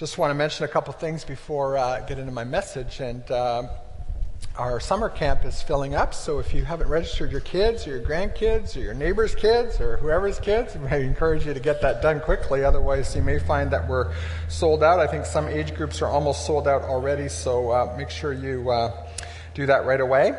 [0.00, 3.00] just want to mention a couple things before uh, I get into my message.
[3.00, 3.68] And uh,
[4.56, 8.00] our summer camp is filling up, so if you haven't registered your kids or your
[8.00, 12.20] grandkids or your neighbor's kids or whoever's kids, I encourage you to get that done
[12.20, 12.64] quickly.
[12.64, 14.14] Otherwise, you may find that we're
[14.48, 15.00] sold out.
[15.00, 18.70] I think some age groups are almost sold out already, so uh, make sure you
[18.70, 19.06] uh,
[19.52, 20.34] do that right away.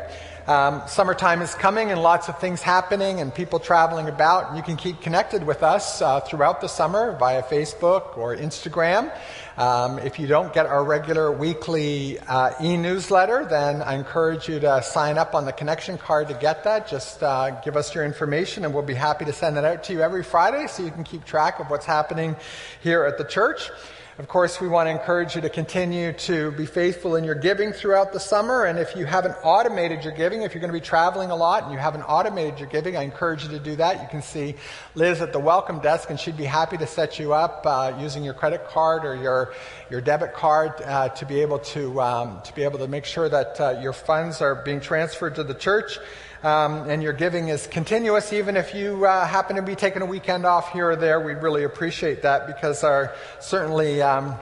[0.46, 4.56] Um, summertime is coming and lots of things happening and people traveling about.
[4.56, 9.16] You can keep connected with us uh, throughout the summer via Facebook or Instagram.
[9.56, 14.58] Um, if you don't get our regular weekly uh, e newsletter, then I encourage you
[14.60, 16.88] to sign up on the connection card to get that.
[16.88, 19.92] Just uh, give us your information and we'll be happy to send that out to
[19.92, 22.34] you every Friday so you can keep track of what's happening
[22.82, 23.70] here at the church.
[24.18, 27.72] Of course, we want to encourage you to continue to be faithful in your giving
[27.72, 28.66] throughout the summer.
[28.66, 31.62] And if you haven't automated your giving, if you're going to be traveling a lot
[31.62, 34.02] and you haven't automated your giving, I encourage you to do that.
[34.02, 34.56] You can see
[34.94, 38.22] Liz at the welcome desk, and she'd be happy to set you up uh, using
[38.22, 39.54] your credit card or your
[39.90, 43.30] your debit card uh, to be able to um, to be able to make sure
[43.30, 45.98] that uh, your funds are being transferred to the church
[46.42, 50.06] um, and your giving is continuous, even if you uh, happen to be taking a
[50.06, 51.20] weekend off here or there.
[51.20, 54.02] We really appreciate that because our certainly.
[54.02, 54.36] Um,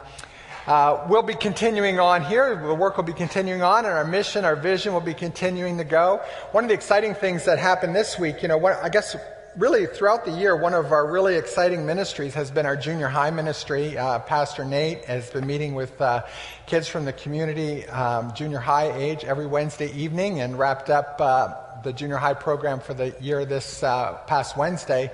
[0.67, 2.55] uh, we'll be continuing on here.
[2.55, 5.85] The work will be continuing on, and our mission, our vision will be continuing to
[5.85, 6.21] go.
[6.53, 9.17] One of the exciting things that happened this week, you know, I guess
[9.57, 13.31] really throughout the year, one of our really exciting ministries has been our junior high
[13.31, 13.97] ministry.
[13.97, 16.23] Uh, Pastor Nate has been meeting with uh,
[16.67, 21.55] kids from the community, um, junior high age, every Wednesday evening, and wrapped up uh,
[21.83, 25.11] the junior high program for the year this uh, past Wednesday.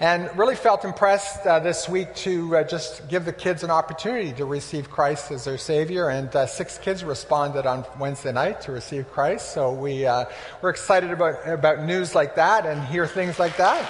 [0.00, 4.32] And really felt impressed uh, this week to uh, just give the kids an opportunity
[4.32, 6.08] to receive Christ as their Savior.
[6.08, 9.52] And uh, six kids responded on Wednesday night to receive Christ.
[9.52, 10.24] So we, uh,
[10.62, 13.86] we're excited about, about news like that and hear things like that.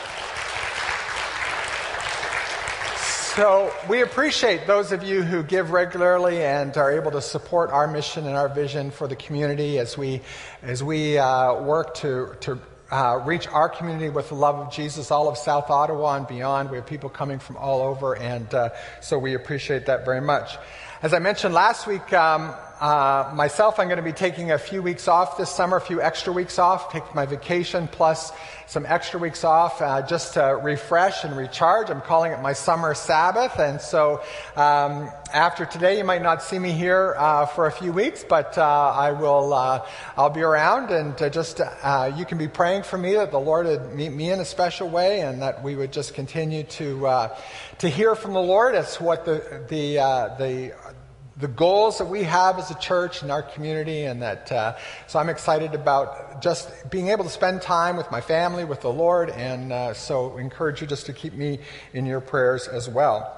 [3.41, 7.87] So we appreciate those of you who give regularly and are able to support our
[7.87, 10.21] mission and our vision for the community as we
[10.61, 12.59] as we uh, work to to
[12.91, 16.69] uh, reach our community with the love of Jesus, all of South Ottawa and beyond.
[16.69, 18.69] We have people coming from all over, and uh,
[19.01, 20.59] so we appreciate that very much.
[21.01, 24.83] As I mentioned last week, um, uh, myself, I'm going to be taking a few
[24.83, 28.33] weeks off this summer, a few extra weeks off, take my vacation plus
[28.71, 31.91] some extra weeks off uh, just to refresh and recharge.
[31.91, 33.59] I'm calling it my summer Sabbath.
[33.59, 34.23] And so
[34.55, 38.57] um, after today, you might not see me here uh, for a few weeks, but
[38.57, 39.85] uh, I will, uh,
[40.17, 43.67] I'll be around and uh, just, you can be praying for me that the Lord
[43.67, 47.29] would meet me in a special way and that we would just continue to,
[47.79, 49.97] to hear from the Lord as what the, the,
[50.39, 50.73] the,
[51.41, 55.19] the goals that we have as a church and our community, and that uh, so
[55.19, 59.31] I'm excited about just being able to spend time with my family, with the Lord,
[59.31, 61.61] and uh, so encourage you just to keep me
[61.95, 63.37] in your prayers as well.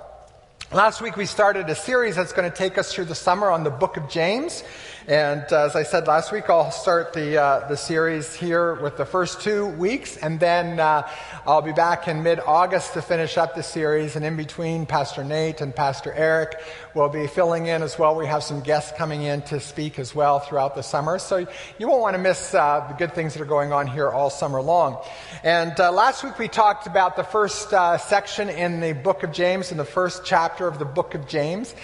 [0.72, 3.62] Last week we started a series that's going to take us through the summer on
[3.62, 4.64] the book of James.
[5.06, 8.96] And uh, as I said last week, I'll start the, uh, the series here with
[8.96, 11.06] the first two weeks, and then uh,
[11.44, 14.16] I'll be back in mid August to finish up the series.
[14.16, 16.58] And in between, Pastor Nate and Pastor Eric
[16.94, 18.14] will be filling in as well.
[18.14, 21.18] We have some guests coming in to speak as well throughout the summer.
[21.18, 21.46] So
[21.78, 24.28] you won't want to miss uh, the good things that are going on here all
[24.30, 25.02] summer long.
[25.42, 29.32] And uh, last week we talked about the first uh, section in the book of
[29.32, 31.74] James, in the first chapter of the book of James.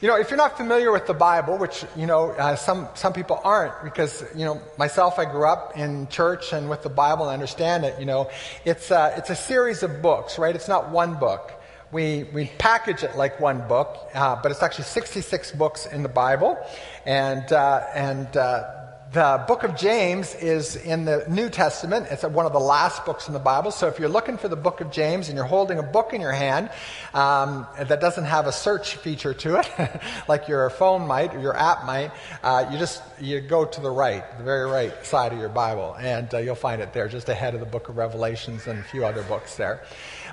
[0.00, 3.12] You know, if you're not familiar with the Bible, which, you know, uh, some, some
[3.12, 7.24] people aren't, because, you know, myself, I grew up in church and with the Bible
[7.24, 8.30] and understand it, you know,
[8.64, 10.54] it's, uh, it's a series of books, right?
[10.54, 11.57] It's not one book.
[11.90, 16.08] We, we package it like one book, uh, but it's actually 66 books in the
[16.08, 16.58] Bible.
[17.06, 18.78] And, uh, and uh,
[19.12, 22.08] the book of James is in the New Testament.
[22.10, 23.70] It's one of the last books in the Bible.
[23.70, 26.20] So if you're looking for the book of James and you're holding a book in
[26.20, 26.68] your hand
[27.14, 31.56] um, that doesn't have a search feature to it, like your phone might or your
[31.56, 32.10] app might,
[32.42, 35.96] uh, you just you go to the right, the very right side of your Bible,
[35.98, 38.82] and uh, you'll find it there, just ahead of the book of Revelations and a
[38.82, 39.80] few other books there.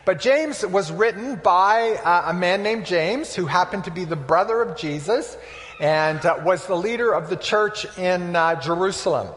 [0.05, 4.15] But James was written by uh, a man named James, who happened to be the
[4.15, 5.35] brother of Jesus
[5.79, 9.29] and uh, was the leader of the church in uh, Jerusalem.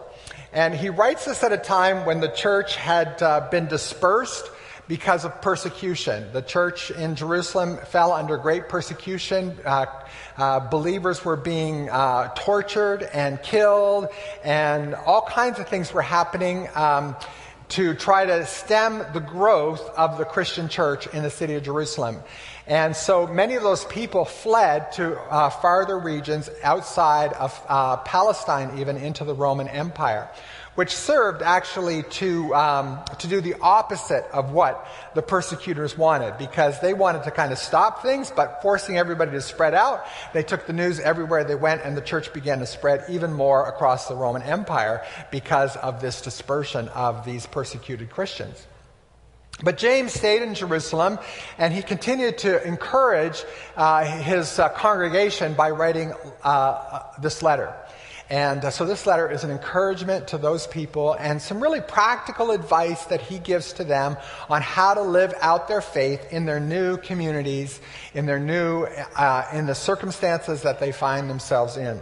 [0.52, 4.50] And he writes this at a time when the church had uh, been dispersed
[4.88, 6.26] because of persecution.
[6.32, 9.56] The church in Jerusalem fell under great persecution.
[9.64, 9.86] Uh,
[10.36, 14.08] uh, believers were being uh, tortured and killed,
[14.42, 16.68] and all kinds of things were happening.
[16.74, 17.16] Um,
[17.68, 22.22] to try to stem the growth of the Christian church in the city of Jerusalem.
[22.66, 28.78] And so many of those people fled to uh, farther regions outside of uh, Palestine,
[28.78, 30.28] even into the Roman Empire.
[30.78, 34.86] Which served actually to, um, to do the opposite of what
[35.16, 39.40] the persecutors wanted because they wanted to kind of stop things, but forcing everybody to
[39.40, 40.06] spread out.
[40.32, 43.68] They took the news everywhere they went, and the church began to spread even more
[43.68, 48.64] across the Roman Empire because of this dispersion of these persecuted Christians.
[49.60, 51.18] But James stayed in Jerusalem
[51.58, 53.42] and he continued to encourage
[53.76, 56.12] uh, his uh, congregation by writing
[56.44, 57.74] uh, this letter.
[58.30, 62.50] And uh, so this letter is an encouragement to those people and some really practical
[62.50, 64.18] advice that he gives to them
[64.50, 67.80] on how to live out their faith in their new communities,
[68.12, 72.00] in their new, uh, in the circumstances that they find themselves in.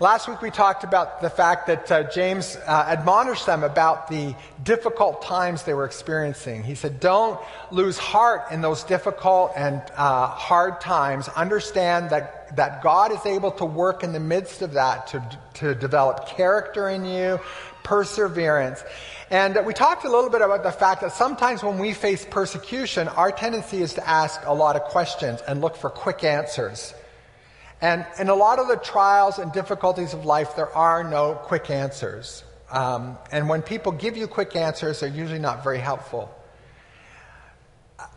[0.00, 4.34] Last week we talked about the fact that uh, James uh, admonished them about the
[4.64, 6.62] difficult times they were experiencing.
[6.62, 7.38] He said, Don't
[7.70, 11.28] lose heart in those difficult and uh, hard times.
[11.28, 15.74] Understand that, that God is able to work in the midst of that to, to
[15.74, 17.40] develop character in you,
[17.82, 18.82] perseverance.
[19.30, 23.08] And we talked a little bit about the fact that sometimes when we face persecution,
[23.08, 26.94] our tendency is to ask a lot of questions and look for quick answers.
[27.80, 31.70] And in a lot of the trials and difficulties of life, there are no quick
[31.70, 32.44] answers.
[32.70, 36.34] Um, and when people give you quick answers, they're usually not very helpful.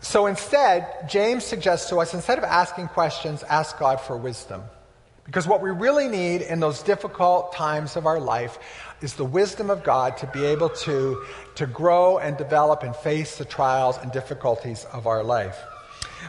[0.01, 4.63] So instead, James suggests to us instead of asking questions, ask God for wisdom.
[5.25, 8.59] Because what we really need in those difficult times of our life
[9.01, 11.23] is the wisdom of God to be able to,
[11.55, 15.57] to grow and develop and face the trials and difficulties of our life.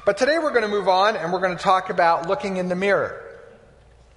[0.05, 2.69] But today we're going to move on and we're going to talk about looking in
[2.69, 3.21] the mirror.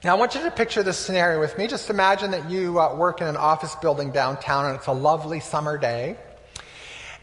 [0.03, 1.65] Now, I want you to picture this scenario with me.
[1.65, 5.39] Just imagine that you uh, work in an office building downtown and it's a lovely
[5.39, 6.17] summer day.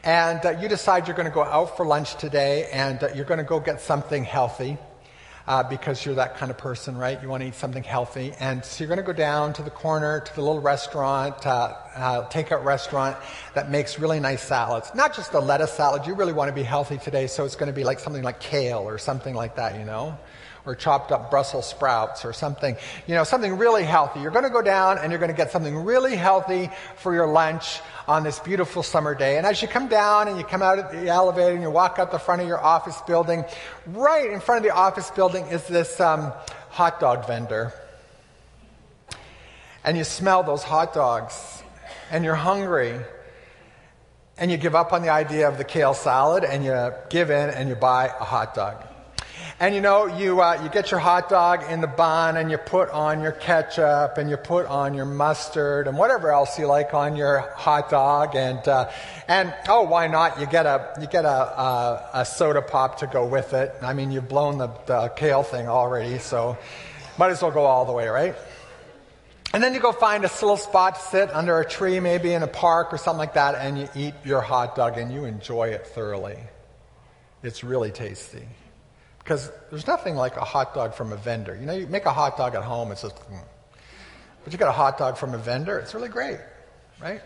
[0.05, 3.25] And uh, you decide you're going to go out for lunch today and uh, you're
[3.25, 4.77] going to go get something healthy.
[5.47, 7.21] Uh, because you're that kind of person, right?
[7.23, 8.33] You want to eat something healthy.
[8.41, 11.75] And so you're going to go down to the corner to the little restaurant, uh,
[11.95, 13.19] uh, takeout restaurant
[13.53, 14.91] that makes really nice salads.
[14.95, 16.07] Not just a lettuce salad.
[16.07, 18.41] You really want to be healthy today, so it's going to be like something like
[18.41, 20.17] kale or something like that, you know?
[20.67, 22.77] Or chopped up Brussels sprouts or something,
[23.07, 24.21] you know, something really healthy.
[24.21, 27.27] You're going to go down and you're going to get something really healthy for your
[27.27, 29.37] lunch on this beautiful summer day.
[29.37, 31.99] And as you come down and you come out of the elevator and you walk
[31.99, 33.45] out the front of your office building,
[33.89, 36.33] right in front of the office building is this um,
[36.71, 37.73] hot dog vendor.
[39.85, 41.63] And you smell those hot dogs
[42.11, 42.99] and you're hungry
[44.39, 47.51] and you give up on the idea of the kale salad and you give in
[47.51, 48.94] and you buy a hot dog.
[49.61, 52.59] And you know, you, uh, you get your hot dog in the bun and you
[52.59, 56.93] put on your ketchup and you put on your mustard and whatever else you like
[56.93, 58.35] on your hot dog.
[58.35, 58.91] And, uh,
[59.29, 60.41] and oh, why not?
[60.41, 63.73] You get, a, you get a, a, a, soda pop to go with it.
[63.81, 66.59] I mean, you've blown the, the kale thing already, so
[67.17, 68.35] might as well go all the way, right?
[69.53, 72.43] And then you go find a little spot to sit under a tree, maybe in
[72.43, 75.69] a park or something like that, and you eat your hot dog and you enjoy
[75.69, 76.39] it thoroughly.
[77.45, 78.49] It's really tasty.
[79.25, 81.57] Because there's nothing like a hot dog from a vendor.
[81.59, 83.41] You know, you make a hot dog at home, it's just, mm.
[84.45, 86.39] but you got a hot dog from a vendor, it's really great,
[87.01, 87.23] right?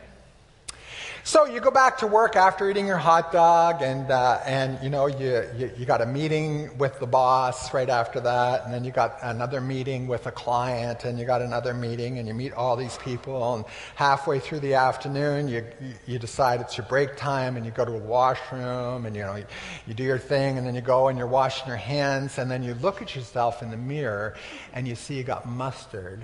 [1.28, 4.88] So you go back to work after eating your hot dog, and uh, and you
[4.88, 8.82] know you, you, you got a meeting with the boss right after that, and then
[8.82, 12.54] you got another meeting with a client, and you got another meeting, and you meet
[12.54, 15.66] all these people, and halfway through the afternoon, you
[16.06, 19.36] you decide it's your break time, and you go to a washroom, and you know
[19.36, 19.44] you,
[19.86, 22.62] you do your thing, and then you go and you're washing your hands, and then
[22.62, 24.34] you look at yourself in the mirror,
[24.72, 26.22] and you see you got mustard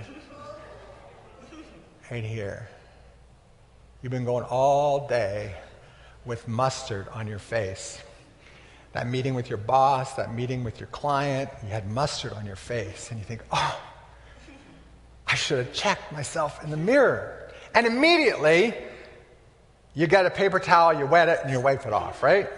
[2.11, 2.71] right here
[4.05, 5.55] You've been going all day
[6.27, 7.99] with mustard on your face.
[8.93, 12.55] That meeting with your boss, that meeting with your client, you had mustard on your
[12.55, 13.81] face, and you think, oh,
[15.27, 17.51] I should have checked myself in the mirror.
[17.75, 18.75] And immediately,
[19.95, 22.51] you get a paper towel, you wet it, and you wipe it off, right?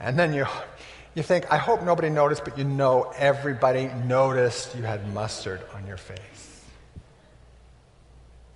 [0.00, 0.44] And then you,
[1.14, 5.86] you think, I hope nobody noticed, but you know everybody noticed you had mustard on
[5.86, 6.45] your face.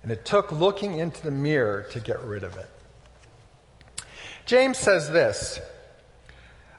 [0.03, 2.69] And it took looking into the mirror to get rid of it.
[4.45, 5.59] James says this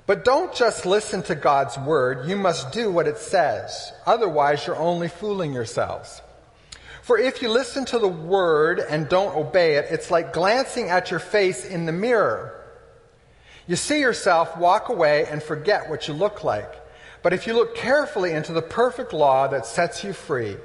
[0.06, 3.92] But don't just listen to God's word, you must do what it says.
[4.06, 6.20] Otherwise, you're only fooling yourselves.
[7.02, 11.10] For if you listen to the word and don't obey it, it's like glancing at
[11.10, 12.58] your face in the mirror.
[13.66, 16.72] You see yourself, walk away, and forget what you look like.
[17.22, 20.56] But if you look carefully into the perfect law that sets you free,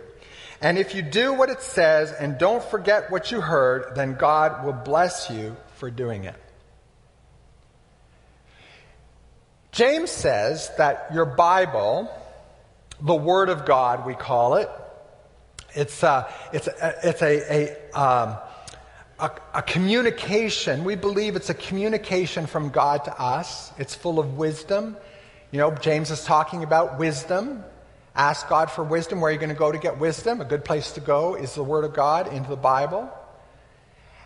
[0.61, 4.65] and if you do what it says and don't forget what you heard, then God
[4.65, 6.35] will bless you for doing it.
[9.71, 12.09] James says that your Bible,
[12.99, 14.69] the Word of God, we call it,
[15.75, 17.53] it's a, it's a, it's a,
[17.93, 18.37] a, um,
[19.19, 20.83] a, a, communication.
[20.83, 23.71] We believe it's a communication from God to us.
[23.77, 24.97] It's full of wisdom.
[25.51, 27.63] You know, James is talking about wisdom.
[28.17, 29.21] Ask God for wisdom.
[29.21, 30.41] Where are you going to go to get wisdom?
[30.41, 33.09] A good place to go is the Word of God into the Bible.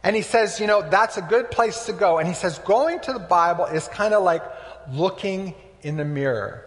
[0.01, 2.17] And he says, you know, that's a good place to go.
[2.17, 4.43] And he says, going to the Bible is kind of like
[4.89, 6.65] looking in the mirror.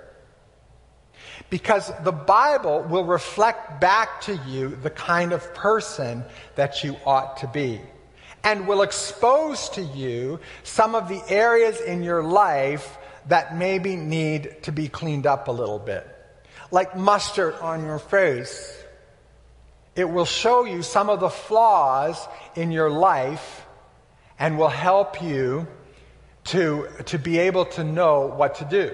[1.48, 6.24] Because the Bible will reflect back to you the kind of person
[6.56, 7.80] that you ought to be
[8.44, 14.62] and will expose to you some of the areas in your life that maybe need
[14.62, 16.13] to be cleaned up a little bit.
[16.74, 18.76] Like mustard on your face.
[19.94, 22.18] It will show you some of the flaws
[22.56, 23.64] in your life
[24.40, 25.68] and will help you
[26.46, 28.90] to, to be able to know what to do.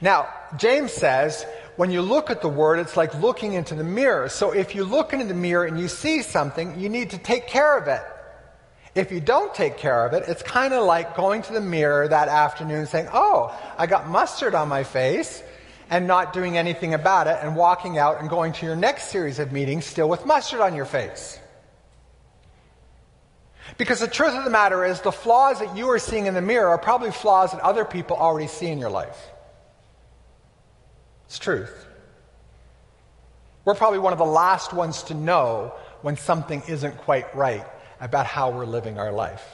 [0.00, 1.46] Now, James says,
[1.76, 4.28] when you look at the word, it's like looking into the mirror.
[4.28, 7.46] So if you look into the mirror and you see something, you need to take
[7.46, 8.02] care of it.
[8.96, 12.08] If you don't take care of it, it's kind of like going to the mirror
[12.08, 15.44] that afternoon saying, Oh, I got mustard on my face,
[15.92, 19.38] and not doing anything about it, and walking out and going to your next series
[19.38, 21.38] of meetings still with mustard on your face.
[23.76, 26.40] Because the truth of the matter is, the flaws that you are seeing in the
[26.40, 29.18] mirror are probably flaws that other people already see in your life.
[31.26, 31.86] It's truth.
[33.66, 37.66] We're probably one of the last ones to know when something isn't quite right
[38.00, 39.44] about how we're living our life.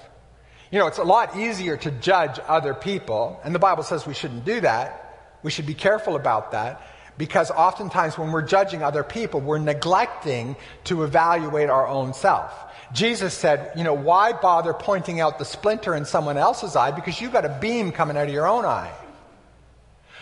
[0.70, 4.14] You know, it's a lot easier to judge other people, and the Bible says we
[4.14, 5.06] shouldn't do that.
[5.42, 6.82] We should be careful about that
[7.18, 12.52] because oftentimes when we're judging other people, we're neglecting to evaluate our own self.
[12.92, 17.20] Jesus said, you know, why bother pointing out the splinter in someone else's eye because
[17.20, 18.92] you've got a beam coming out of your own eye?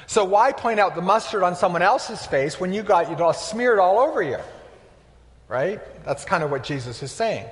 [0.06, 3.32] So why point out the mustard on someone else's face when you got it all
[3.32, 4.38] smeared all over you?
[5.48, 5.80] Right?
[6.04, 7.46] That's kind of what Jesus is saying.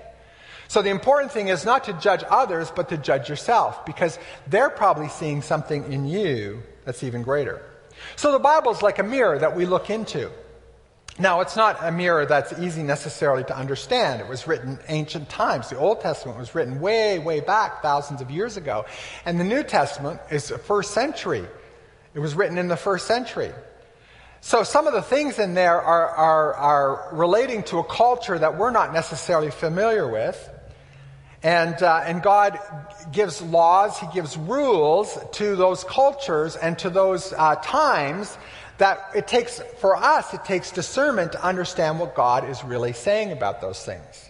[0.69, 4.71] So the important thing is not to judge others, but to judge yourself, because they're
[4.71, 7.63] probably seeing something in you that's even greater.
[8.17, 10.31] So the Bible is like a mirror that we look into.
[11.17, 14.21] Now, it's not a mirror that's easy necessarily to understand.
[14.21, 15.71] It was written ancient times.
[15.71, 18.85] The Old Testament was written way, way back, thousands of years ago.
[19.25, 21.47] And the New Testament is the first century.
[22.15, 23.53] It was written in the first century.
[24.41, 28.59] So some of the things in there are, are, are relating to a culture that
[28.59, 30.51] we're not necessarily familiar with.
[31.45, 32.59] And, uh, and God
[33.13, 38.37] gives laws, He gives rules to those cultures and to those uh, times
[38.79, 43.31] that it takes, for us, it takes discernment to understand what God is really saying
[43.31, 44.24] about those things.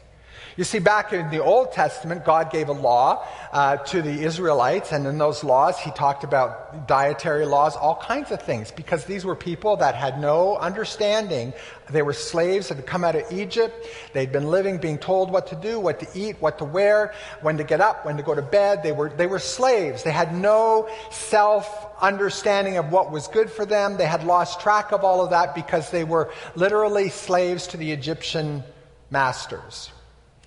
[0.57, 4.93] You see, back in the Old Testament, God gave a law uh, to the Israelites,
[4.93, 9.25] and in those laws, He talked about dietary laws, all kinds of things, because these
[9.25, 11.53] were people that had no understanding.
[11.91, 13.87] They were slaves that had come out of Egypt.
[14.13, 17.57] They'd been living, being told what to do, what to eat, what to wear, when
[17.59, 18.85] to get up, when to go to bed.
[18.85, 20.05] They were, they were slaves.
[20.05, 23.97] They had no self understanding of what was good for them.
[23.97, 27.91] They had lost track of all of that because they were literally slaves to the
[27.91, 28.63] Egyptian
[29.11, 29.91] masters.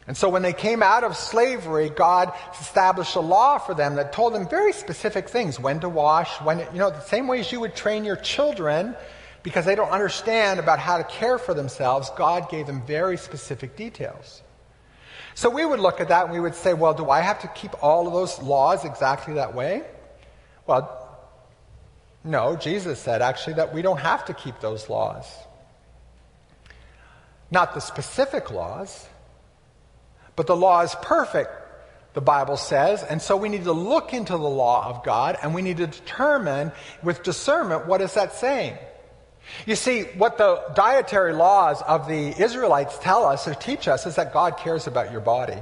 [0.07, 4.13] And so when they came out of slavery, God established a law for them that
[4.13, 7.51] told them very specific things when to wash, when, you know, the same way as
[7.51, 8.95] you would train your children
[9.43, 13.75] because they don't understand about how to care for themselves, God gave them very specific
[13.75, 14.41] details.
[15.35, 17.47] So we would look at that and we would say, well, do I have to
[17.49, 19.83] keep all of those laws exactly that way?
[20.65, 21.03] Well,
[22.23, 25.25] no, Jesus said actually that we don't have to keep those laws.
[27.51, 29.07] Not the specific laws
[30.37, 31.49] but the law is perfect,
[32.13, 35.53] the Bible says, and so we need to look into the law of God and
[35.53, 36.71] we need to determine
[37.03, 38.77] with discernment what is that saying.
[39.65, 44.15] You see, what the dietary laws of the Israelites tell us or teach us is
[44.15, 45.57] that God cares about your body.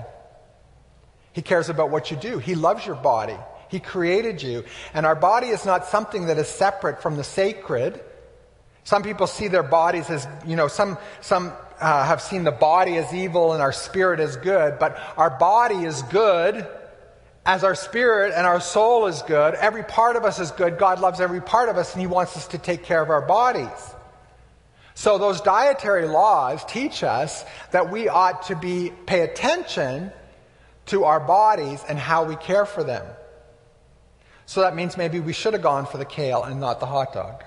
[1.32, 2.38] He cares about what you do.
[2.38, 3.38] He loves your body.
[3.70, 4.66] He created you.
[4.94, 8.04] And our body is not something that is separate from the sacred.
[8.84, 12.98] Some people see their bodies as, you know, some, some uh, have seen the body
[12.98, 16.68] as evil and our spirit as good, but our body is good
[17.46, 19.54] as our spirit and our soul is good.
[19.56, 20.78] Every part of us is good.
[20.78, 23.22] God loves every part of us and He wants us to take care of our
[23.22, 23.96] bodies.
[24.96, 30.12] So those dietary laws teach us that we ought to be pay attention
[30.88, 33.06] to our bodies and how we care for them.
[34.46, 37.14] So that means maybe we should have gone for the kale and not the hot
[37.14, 37.44] dog.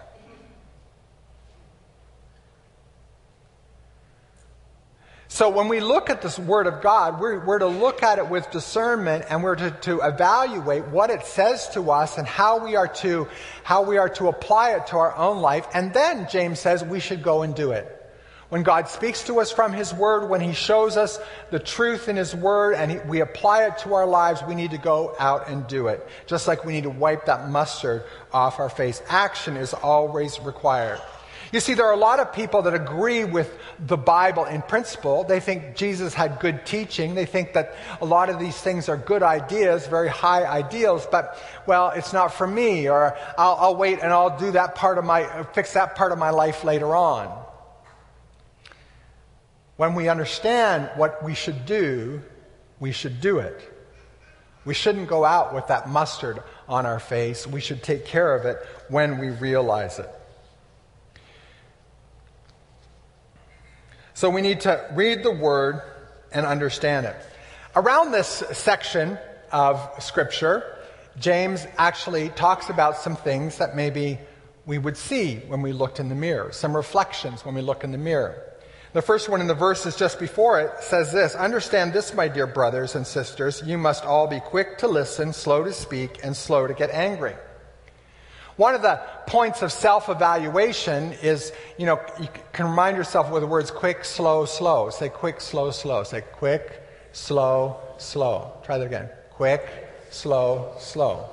[5.31, 8.29] So when we look at this Word of God, we're, we're to look at it
[8.29, 12.77] with discernment and we're to, to evaluate what it says to us and how we,
[12.77, 13.29] are to,
[13.63, 15.67] how we are to apply it to our own life.
[15.75, 17.95] And then, James says, we should go and do it.
[18.49, 21.19] When God speaks to us from His Word, when He shows us
[21.51, 24.71] the truth in His Word and he, we apply it to our lives, we need
[24.71, 26.09] to go out and do it.
[26.27, 29.03] Just like we need to wipe that mustard off our face.
[29.11, 31.03] Action is always required.
[31.51, 35.25] You see, there are a lot of people that agree with the Bible in principle.
[35.25, 37.15] They think Jesus had good teaching.
[37.15, 41.39] They think that a lot of these things are good ideas, very high ideals, but,
[41.67, 45.05] well, it's not for me, or I'll, I'll wait and I'll do that part of
[45.05, 47.45] my, fix that part of my life later on.
[49.77, 52.21] When we understand what we should do,
[52.81, 53.75] we should do it.
[54.65, 57.47] We shouldn't go out with that mustard on our face.
[57.47, 60.11] We should take care of it when we realize it.
[64.19, 65.81] So we need to read the word
[66.33, 67.15] and understand it.
[67.77, 69.17] Around this section
[69.53, 70.77] of Scripture,
[71.21, 74.19] James actually talks about some things that maybe
[74.67, 77.93] we would see when we looked in the mirror, some reflections when we look in
[77.93, 78.43] the mirror.
[78.93, 82.49] The first one in the verses just before it says this Understand this, my dear
[82.49, 86.67] brothers and sisters, you must all be quick to listen, slow to speak, and slow
[86.67, 87.37] to get angry.
[88.59, 93.43] One of the points of self evaluation is, you know, you can remind yourself with
[93.43, 94.91] the words quick, slow, slow.
[94.91, 96.03] Say quick, slow, slow.
[96.03, 98.53] Say quick, slow, slow.
[98.65, 99.11] Try that again.
[99.31, 99.65] Quick,
[100.11, 101.31] slow, slow.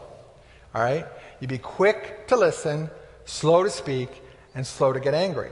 [0.75, 1.03] All right?
[1.39, 2.91] You be quick to listen,
[3.25, 4.09] slow to speak,
[4.53, 5.49] and slow to get angry.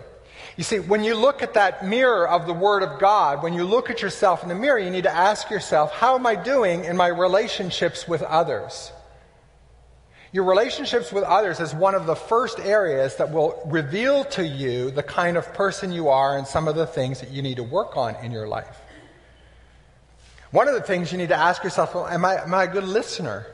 [0.58, 3.63] You see, when you look at that mirror of the Word of God, when you
[3.63, 6.86] look at yourself in the mirror, you need to ask yourself, how am I doing
[6.86, 8.92] in my relationships with others?
[10.33, 14.89] Your relationships with others is one of the first areas that will reveal to you
[14.89, 17.63] the kind of person you are and some of the things that you need to
[17.63, 18.81] work on in your life.
[20.49, 22.67] One of the things you need to ask yourself, well, am I, am I a
[22.67, 23.45] good listener?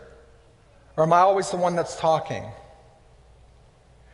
[0.95, 2.45] Or am I always the one that's talking?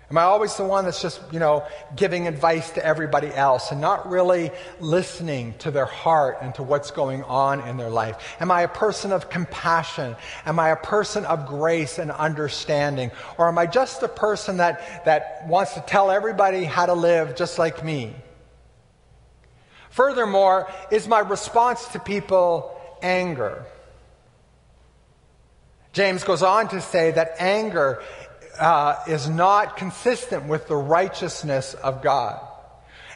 [0.10, 3.82] Am I always the one that's just, you know, giving advice to everybody else and
[3.82, 8.36] not really listening to their heart and to what's going on in their life?
[8.40, 10.16] Am I a person of compassion?
[10.46, 13.10] Am I a person of grace and understanding?
[13.40, 17.36] Or am I just a person that, that wants to tell everybody how to live
[17.36, 18.14] just like me?
[19.90, 23.66] Furthermore, is my response to people anger?
[25.94, 28.04] James goes on to say that anger
[28.60, 32.40] uh, is not consistent with the righteousness of God.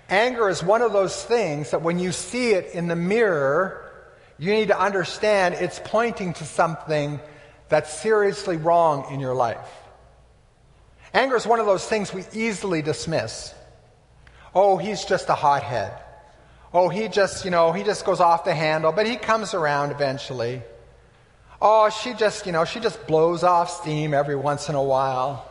[0.10, 3.86] Anger is one of those things that when you see it in the mirror,
[4.38, 7.20] you need to understand it's pointing to something
[7.68, 9.70] that's seriously wrong in your life.
[11.14, 13.54] Anger is one of those things we easily dismiss.
[14.54, 15.94] Oh, he's just a hothead.
[16.74, 19.92] Oh, he just, you know, he just goes off the handle, but he comes around
[19.92, 20.62] eventually.
[21.62, 25.46] Oh, she just, you know, she just blows off steam every once in a while.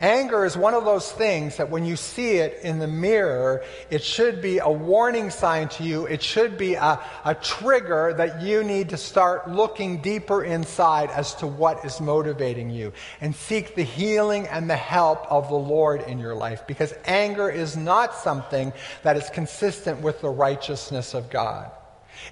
[0.00, 4.02] Anger is one of those things that when you see it in the mirror, it
[4.02, 6.06] should be a warning sign to you.
[6.06, 11.34] It should be a, a trigger that you need to start looking deeper inside as
[11.36, 16.00] to what is motivating you and seek the healing and the help of the Lord
[16.00, 21.28] in your life because anger is not something that is consistent with the righteousness of
[21.28, 21.70] God.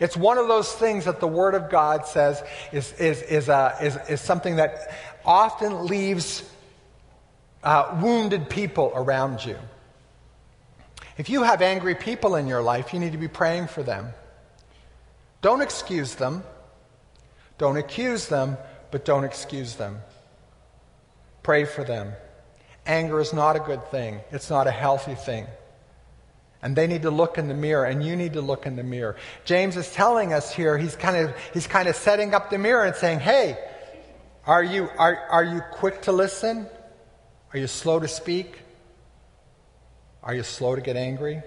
[0.01, 3.77] It's one of those things that the Word of God says is, is, is, a,
[3.83, 4.93] is, is something that
[5.25, 6.43] often leaves
[7.63, 9.57] uh, wounded people around you.
[11.17, 14.11] If you have angry people in your life, you need to be praying for them.
[15.43, 16.45] Don't excuse them.
[17.59, 18.57] Don't accuse them,
[18.93, 19.99] but don't excuse them.
[21.43, 22.13] Pray for them.
[22.87, 25.47] Anger is not a good thing, it's not a healthy thing.
[26.61, 28.83] And they need to look in the mirror, and you need to look in the
[28.83, 29.17] mirror.
[29.45, 32.85] James is telling us here, he's kind of, he's kind of setting up the mirror
[32.85, 33.57] and saying, hey,
[34.45, 36.67] are you, are, are you quick to listen?
[37.53, 38.59] Are you slow to speak?
[40.23, 41.43] Are you slow to get angry?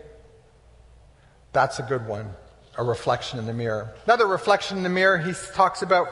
[1.51, 2.33] That's a good one,
[2.77, 3.93] a reflection in the mirror.
[4.05, 6.07] Another reflection in the mirror, he talks about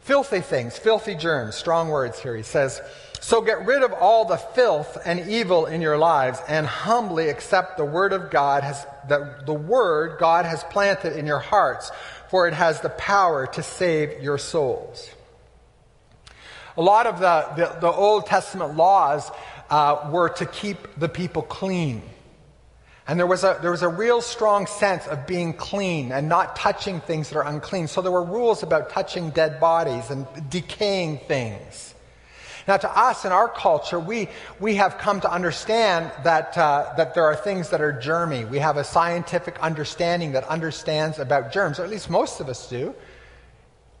[0.00, 2.36] filthy things, filthy germs, strong words here.
[2.36, 2.80] He says,
[3.20, 7.76] so get rid of all the filth and evil in your lives and humbly accept
[7.76, 11.90] the word of God has the, the word God has planted in your hearts,
[12.30, 15.08] for it has the power to save your souls.
[16.76, 19.30] A lot of the, the, the Old Testament laws
[19.70, 22.02] uh, were to keep the people clean.
[23.08, 26.56] And there was, a, there was a real strong sense of being clean and not
[26.56, 27.86] touching things that are unclean.
[27.86, 31.94] So there were rules about touching dead bodies and decaying things.
[32.66, 37.14] Now, to us in our culture, we, we have come to understand that, uh, that
[37.14, 38.48] there are things that are germy.
[38.48, 42.68] We have a scientific understanding that understands about germs, or at least most of us
[42.68, 42.94] do.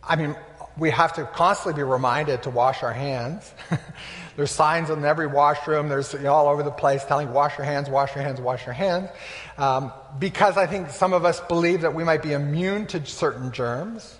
[0.02, 0.34] I mean,
[0.76, 3.52] we have to constantly be reminded to wash our hands.
[4.36, 5.88] There's signs in every washroom.
[5.88, 8.66] There's you know, all over the place telling wash your hands, wash your hands, wash
[8.66, 9.08] your hands.
[9.56, 13.52] Um, because I think some of us believe that we might be immune to certain
[13.52, 14.18] germs.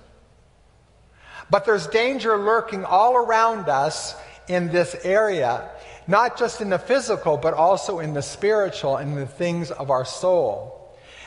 [1.51, 4.17] But there's danger lurking all around us
[4.49, 5.69] in this area,
[6.07, 10.05] not just in the physical, but also in the spiritual and the things of our
[10.05, 10.73] soul.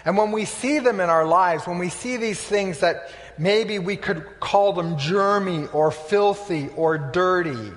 [0.06, 3.80] And when we see them in our lives, when we see these things that maybe
[3.80, 7.72] we could call them germy or filthy or dirty,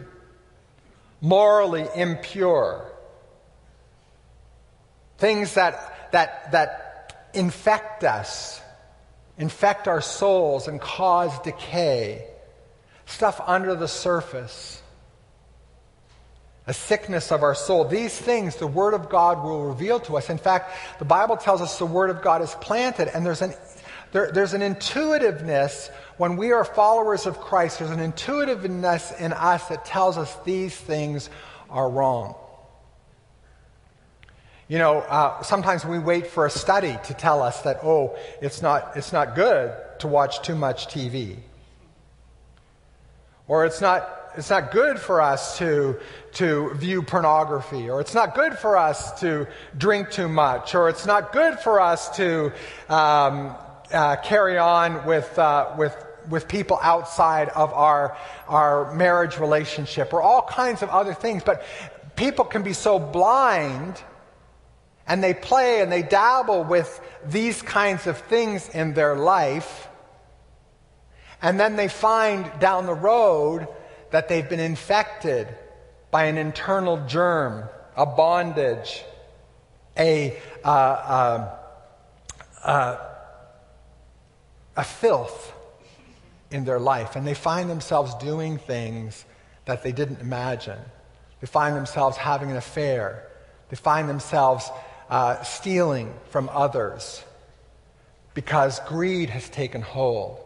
[1.21, 2.91] morally impure,
[5.19, 8.61] things that, that, that infect us,
[9.39, 12.27] infect our souls and cause decay,
[13.07, 14.83] stuff under the surface
[16.67, 17.85] a sickness of our soul.
[17.85, 20.31] These things the Word of God will reveal to us.
[20.31, 23.55] In fact, the Bible tells us the Word of God is planted, and there's an,
[24.13, 27.79] there, there's an intuitiveness when we are followers of Christ.
[27.79, 31.31] There's an intuitiveness in us that tells us these things
[31.69, 32.37] are wrong.
[34.69, 38.63] You know, uh, sometimes we wait for a study to tell us that, oh, it's
[38.63, 41.37] not, it's not good to watch too much TV.
[43.49, 45.99] Or it's not it's not good for us to,
[46.35, 51.07] to view pornography, or it's not good for us to drink too much, or it's
[51.07, 52.53] not good for us to
[52.89, 53.55] um,
[53.93, 55.95] uh, carry on with, uh, with,
[56.31, 58.17] with people outside of our,
[58.49, 61.43] our marriage relationship, or all kinds of other things.
[61.45, 61.65] But
[62.17, 64.03] people can be so blind
[65.07, 69.89] and they play and they dabble with these kinds of things in their life.
[71.43, 73.67] And then they find down the road
[74.13, 75.49] that they've been infected
[76.11, 79.03] by an internal germ, a bondage,
[79.99, 81.59] a, uh, uh,
[82.63, 82.97] uh,
[84.77, 85.53] a filth
[86.51, 87.17] in their life.
[87.17, 89.25] And they find themselves doing things
[89.65, 90.79] that they didn't imagine.
[91.41, 93.27] They find themselves having an affair.
[93.71, 94.71] They find themselves
[95.09, 97.25] uh, stealing from others
[98.35, 100.39] because greed has taken hold.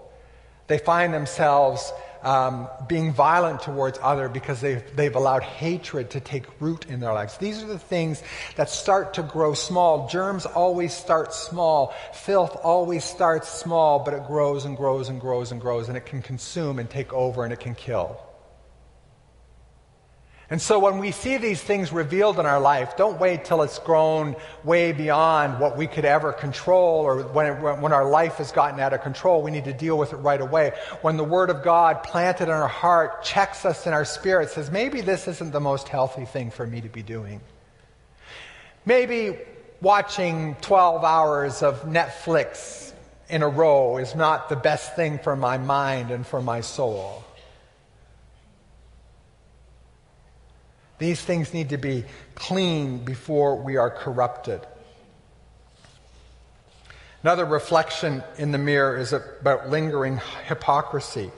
[0.69, 6.45] They find themselves um, being violent towards other because they've, they've allowed hatred to take
[6.61, 7.37] root in their lives.
[7.39, 8.23] These are the things
[8.57, 10.09] that start to grow small.
[10.09, 11.95] Germs always start small.
[12.13, 16.07] Filth always starts small, but it grows and grows and grows and grows, and it
[16.07, 18.21] can consume and take over and it can kill.
[20.49, 23.81] And so when we see these things revealed in our life, don't wait till it's
[23.81, 28.53] grown way beyond what we could ever control or when, it, when our life has
[28.53, 29.43] gotten out of control.
[29.43, 30.73] We need to deal with it right away.
[31.03, 34.71] When the Word of God planted in our heart checks us in our spirit, says,
[34.71, 37.41] maybe this isn't the most healthy thing for me to be doing.
[38.85, 39.37] Maybe
[39.81, 42.93] watching 12 hours of Netflix
[43.29, 47.25] in a row is not the best thing for my mind and for my soul.
[50.99, 52.05] These things need to be
[52.35, 54.67] clean before we are corrupted.
[57.23, 61.31] Another reflection in the mirror is about lingering hypocrisy.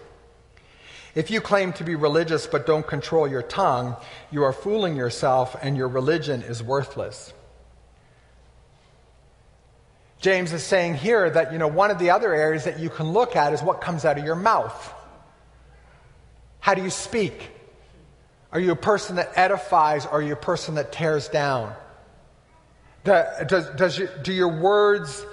[1.15, 3.97] If you claim to be religious but don't control your tongue,
[4.31, 7.33] you are fooling yourself and your religion is worthless.
[10.21, 13.13] James is saying here that, you know, one of the other areas that you can
[13.13, 14.95] look at is what comes out of your mouth.
[16.61, 17.51] How do you speak?
[18.53, 21.75] Are you a person that edifies or are you a person that tears down?
[23.05, 25.25] does, does do your words,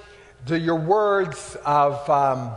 [0.45, 2.51] do your words of, um,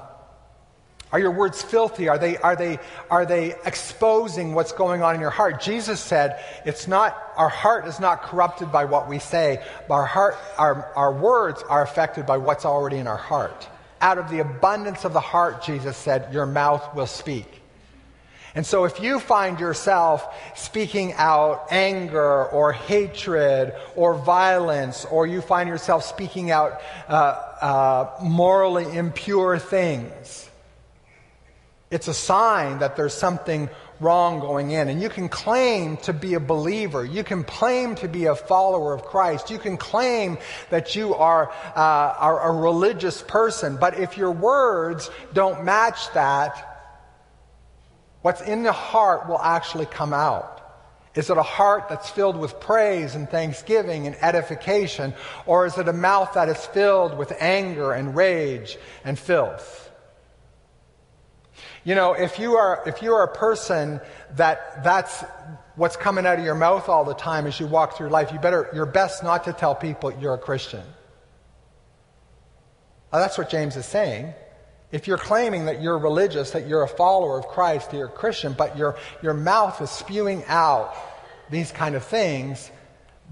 [1.10, 2.08] are your words filthy?
[2.08, 2.78] Are they, are, they,
[3.10, 5.60] are they exposing what's going on in your heart?
[5.60, 10.06] Jesus said, it's not, our heart is not corrupted by what we say, but our,
[10.06, 13.66] heart, our, our words are affected by what's already in our heart.
[14.00, 17.57] Out of the abundance of the heart, Jesus said, your mouth will speak.
[18.54, 25.40] And so if you find yourself speaking out anger or hatred or violence, or you
[25.40, 30.48] find yourself speaking out uh, uh, morally impure things,
[31.90, 34.88] it's a sign that there's something wrong going in.
[34.88, 37.04] And you can claim to be a believer.
[37.04, 39.50] You can claim to be a follower of Christ.
[39.50, 40.38] You can claim
[40.70, 43.76] that you are, uh, are a religious person.
[43.76, 46.67] But if your words don't match that,
[48.22, 50.54] What's in the heart will actually come out.
[51.14, 55.14] Is it a heart that's filled with praise and thanksgiving and edification,
[55.46, 59.90] or is it a mouth that is filled with anger and rage and filth?
[61.84, 64.00] You know, if you are, if you are a person
[64.36, 65.24] that that's
[65.74, 68.38] what's coming out of your mouth all the time as you walk through life, you
[68.38, 70.82] better, you're best not to tell people you're a Christian.
[73.10, 74.34] Well, that's what James is saying.
[74.90, 78.10] If you're claiming that you're religious, that you're a follower of Christ, that you're a
[78.10, 80.94] Christian, but your, your mouth is spewing out
[81.50, 82.70] these kind of things,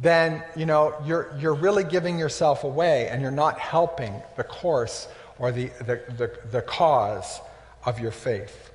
[0.02, 5.08] then you know you're, you're really giving yourself away and you're not helping the course
[5.38, 7.40] or the, the, the, the cause
[7.84, 8.65] of your faith.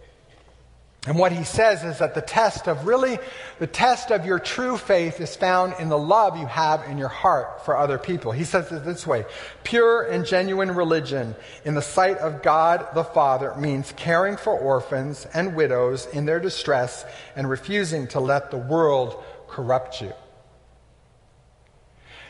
[1.07, 3.17] And what he says is that the test of really,
[3.57, 7.07] the test of your true faith is found in the love you have in your
[7.07, 8.31] heart for other people.
[8.31, 9.25] He says it this way
[9.63, 11.35] Pure and genuine religion
[11.65, 16.39] in the sight of God the Father means caring for orphans and widows in their
[16.39, 17.03] distress
[17.35, 20.13] and refusing to let the world corrupt you.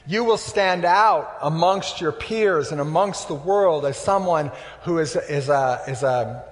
[0.08, 4.50] You will stand out amongst your peers and amongst the world as someone
[4.84, 6.46] who is, is a, is a,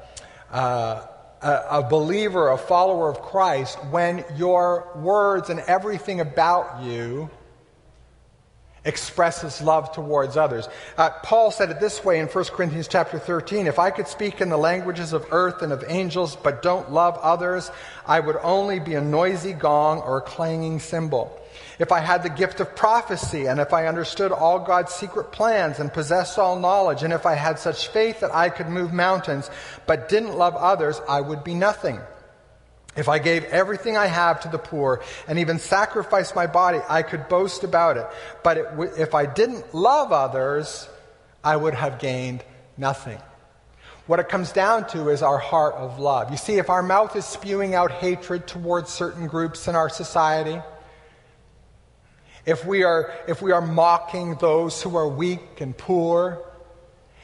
[0.52, 1.08] uh,
[1.42, 7.30] a, a believer, a follower of Christ, when your words and everything about you
[8.86, 10.68] expresses love towards others.
[10.98, 14.42] Uh, Paul said it this way in 1 Corinthians chapter 13 If I could speak
[14.42, 17.72] in the languages of earth and of angels, but don't love others,
[18.06, 21.39] I would only be a noisy gong or a clanging cymbal
[21.80, 25.80] if I had the gift of prophecy, and if I understood all God's secret plans
[25.80, 29.50] and possessed all knowledge, and if I had such faith that I could move mountains,
[29.88, 32.00] but didn't love others, I would be nothing.
[32.98, 37.02] If I gave everything I have to the poor and even sacrificed my body, I
[37.02, 38.06] could boast about it.
[38.44, 40.90] But it w- if I didn't love others,
[41.42, 42.44] I would have gained
[42.76, 43.20] nothing.
[44.06, 46.32] What it comes down to is our heart of love.
[46.32, 50.60] You see, if our mouth is spewing out hatred towards certain groups in our society,
[52.50, 56.44] if we are, if we are mocking those who are weak and poor,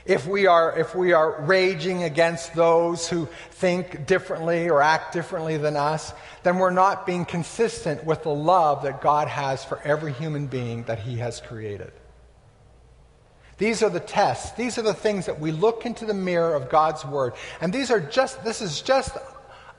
[0.05, 5.57] if we, are, if we are raging against those who think differently or act differently
[5.57, 10.13] than us, then we're not being consistent with the love that God has for every
[10.13, 11.91] human being that He has created.
[13.57, 14.51] These are the tests.
[14.51, 17.33] These are the things that we look into the mirror of God's Word.
[17.61, 19.17] And these are just, this is just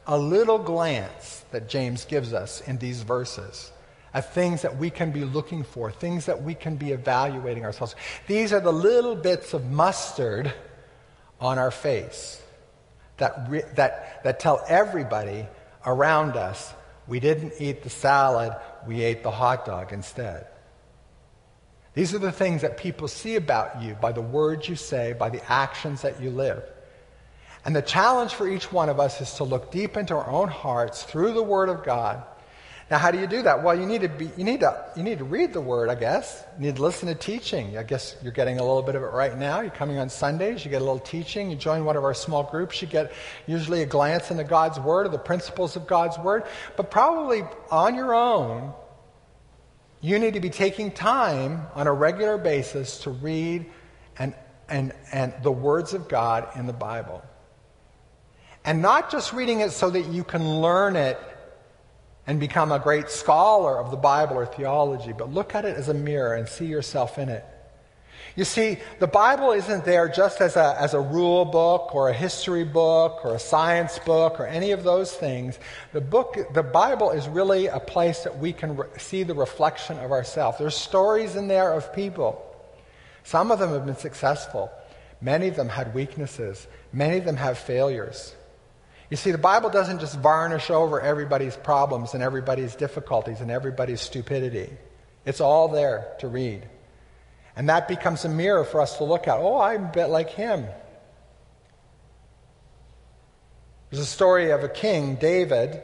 [0.08, 3.70] a little glance that James gives us in these verses
[4.16, 7.94] of things that we can be looking for, things that we can be evaluating ourselves.
[8.26, 10.50] These are the little bits of mustard
[11.38, 12.42] on our face
[13.18, 15.46] that, re- that, that tell everybody
[15.84, 16.72] around us
[17.06, 20.46] we didn't eat the salad, we ate the hot dog instead.
[21.92, 25.28] These are the things that people see about you by the words you say, by
[25.28, 26.62] the actions that you live.
[27.66, 30.48] And the challenge for each one of us is to look deep into our own
[30.48, 32.24] hearts through the Word of God
[32.88, 33.64] now, how do you do that?
[33.64, 35.96] Well, you need to be, you need to, you need to read the Word, I
[35.96, 36.44] guess.
[36.56, 37.76] You need to listen to teaching.
[37.76, 39.60] I guess you're getting a little bit of it right now.
[39.60, 41.50] You're coming on Sundays, you get a little teaching.
[41.50, 43.12] You join one of our small groups, you get
[43.48, 46.44] usually a glance into God's Word or the principles of God's Word.
[46.76, 48.72] But probably on your own,
[50.00, 53.66] you need to be taking time on a regular basis to read
[54.16, 54.32] and,
[54.68, 57.24] and, and the words of God in the Bible.
[58.64, 61.18] And not just reading it so that you can learn it
[62.26, 65.88] and become a great scholar of the Bible or theology, but look at it as
[65.88, 67.44] a mirror and see yourself in it.
[68.36, 72.12] You see, the Bible isn't there just as a, as a rule book or a
[72.12, 75.58] history book or a science book or any of those things.
[75.94, 79.98] The, book, the Bible is really a place that we can re- see the reflection
[80.00, 80.58] of ourselves.
[80.58, 82.42] There's stories in there of people.
[83.24, 84.70] Some of them have been successful.
[85.22, 86.66] Many of them had weaknesses.
[86.92, 88.34] Many of them have failures.
[89.10, 94.00] You see, the Bible doesn't just varnish over everybody's problems and everybody's difficulties and everybody's
[94.00, 94.70] stupidity.
[95.24, 96.68] It's all there to read.
[97.54, 99.38] And that becomes a mirror for us to look at.
[99.38, 100.66] Oh, I'm a bit like him.
[103.90, 105.82] There's a story of a king, David,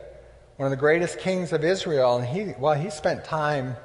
[0.56, 3.76] one of the greatest kings of Israel, and he, well, he spent time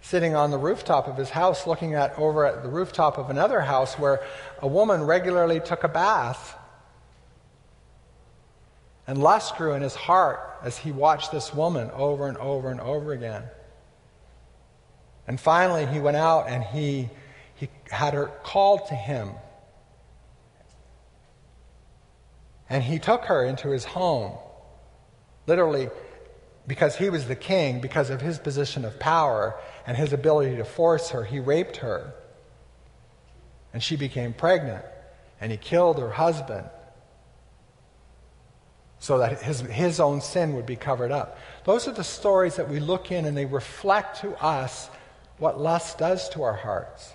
[0.00, 3.60] sitting on the rooftop of his house looking at over at the rooftop of another
[3.60, 4.20] house where
[4.60, 6.56] a woman regularly took a bath
[9.08, 12.78] and lust grew in his heart as he watched this woman over and over and
[12.78, 13.42] over again.
[15.26, 17.08] And finally, he went out and he,
[17.54, 19.30] he had her called to him.
[22.68, 24.36] And he took her into his home,
[25.46, 25.88] literally
[26.66, 30.66] because he was the king, because of his position of power and his ability to
[30.66, 32.12] force her, he raped her.
[33.72, 34.84] And she became pregnant.
[35.40, 36.68] And he killed her husband
[39.00, 41.38] so that his, his own sin would be covered up.
[41.64, 44.90] Those are the stories that we look in and they reflect to us
[45.38, 47.12] what lust does to our hearts.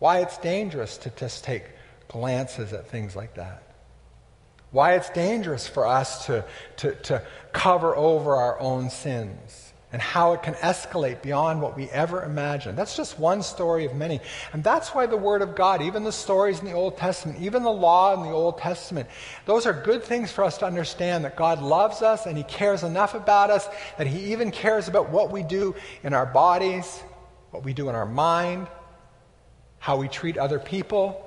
[0.00, 1.64] Why it's dangerous to just take
[2.08, 3.62] glances at things like that.
[4.72, 6.44] Why it's dangerous for us to,
[6.78, 7.22] to, to
[7.52, 9.63] cover over our own sins
[9.94, 12.76] and how it can escalate beyond what we ever imagined.
[12.76, 14.20] That's just one story of many.
[14.52, 17.62] And that's why the Word of God, even the stories in the Old Testament, even
[17.62, 19.08] the law in the Old Testament,
[19.46, 22.82] those are good things for us to understand that God loves us and He cares
[22.82, 27.00] enough about us that He even cares about what we do in our bodies,
[27.52, 28.66] what we do in our mind,
[29.78, 31.24] how we treat other people,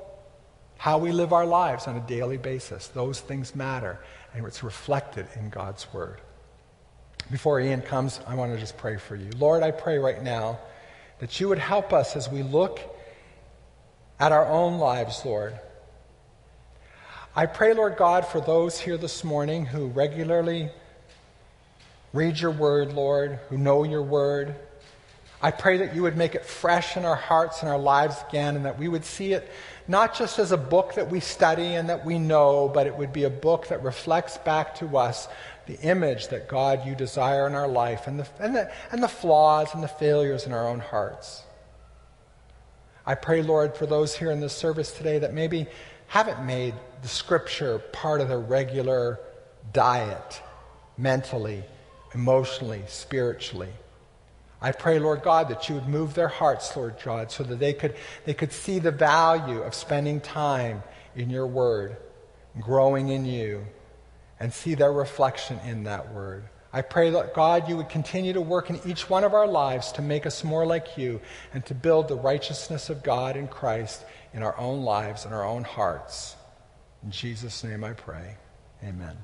[0.77, 2.89] how we live our lives on a daily basis.
[2.89, 3.97] Those things matter,
[4.33, 6.19] and it's reflected in God's Word.
[7.29, 9.29] Before Ian comes, I want to just pray for you.
[9.37, 10.59] Lord, I pray right now
[11.19, 12.79] that you would help us as we look
[14.17, 15.59] at our own lives, Lord.
[17.35, 20.69] I pray, Lord God, for those here this morning who regularly
[22.13, 24.55] read your word, Lord, who know your word.
[25.41, 28.55] I pray that you would make it fresh in our hearts and our lives again,
[28.55, 29.51] and that we would see it
[29.85, 33.11] not just as a book that we study and that we know, but it would
[33.11, 35.27] be a book that reflects back to us
[35.67, 39.07] the image that God you desire in our life and the, and the, and the
[39.07, 41.43] flaws and the failures in our own hearts.
[43.05, 45.67] I pray, Lord, for those here in this service today that maybe
[46.07, 49.19] haven't made the scripture part of their regular
[49.73, 50.41] diet,
[50.97, 51.63] mentally,
[52.13, 53.69] emotionally, spiritually.
[54.61, 57.73] I pray, Lord God, that you would move their hearts, Lord God, so that they
[57.73, 60.81] could, they could see the value of spending time
[61.15, 61.97] in your word,
[62.59, 63.65] growing in you,
[64.39, 66.45] and see their reflection in that word.
[66.73, 69.91] I pray that God, you would continue to work in each one of our lives
[69.93, 71.21] to make us more like you
[71.53, 75.45] and to build the righteousness of God in Christ in our own lives and our
[75.45, 76.35] own hearts.
[77.03, 78.35] In Jesus' name I pray.
[78.83, 79.17] Amen.